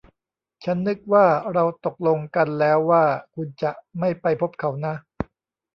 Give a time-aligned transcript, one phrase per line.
[0.63, 3.03] ฉันนึกว่าเราตกลงกันแล้วว่า
[3.35, 4.93] คุณจะไม่ไปพบเขานะ